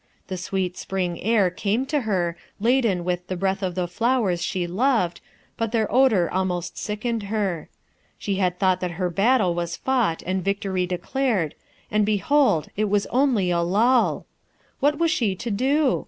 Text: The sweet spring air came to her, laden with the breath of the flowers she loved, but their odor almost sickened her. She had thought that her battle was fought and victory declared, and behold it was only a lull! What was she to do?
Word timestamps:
The 0.29 0.35
sweet 0.37 0.77
spring 0.77 1.21
air 1.21 1.51
came 1.51 1.85
to 1.85 2.01
her, 2.01 2.35
laden 2.59 3.03
with 3.03 3.27
the 3.27 3.35
breath 3.37 3.61
of 3.61 3.75
the 3.75 3.87
flowers 3.87 4.41
she 4.41 4.65
loved, 4.65 5.21
but 5.57 5.71
their 5.71 5.93
odor 5.93 6.27
almost 6.33 6.75
sickened 6.75 7.21
her. 7.29 7.69
She 8.17 8.37
had 8.37 8.57
thought 8.57 8.79
that 8.79 8.93
her 8.97 9.11
battle 9.11 9.53
was 9.53 9.77
fought 9.77 10.23
and 10.25 10.43
victory 10.43 10.87
declared, 10.87 11.53
and 11.91 12.03
behold 12.03 12.69
it 12.75 12.85
was 12.89 13.05
only 13.11 13.51
a 13.51 13.59
lull! 13.61 14.25
What 14.79 14.97
was 14.97 15.11
she 15.11 15.35
to 15.35 15.51
do? 15.51 15.99